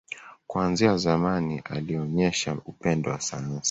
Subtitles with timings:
[0.47, 3.59] Kuanzia zamani, alionyesha upendo wa sayansi.